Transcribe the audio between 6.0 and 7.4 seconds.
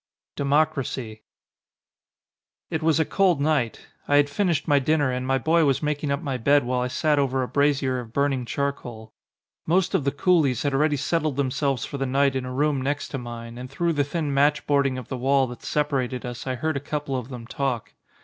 up my bed while I sat